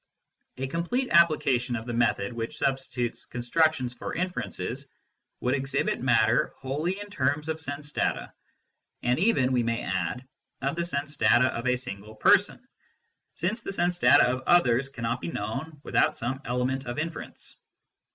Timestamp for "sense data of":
13.71-14.41